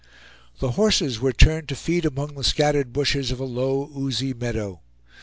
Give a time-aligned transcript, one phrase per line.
[0.57, 4.81] The horses were turned to feed among the scattered bushes of a low oozy meadow.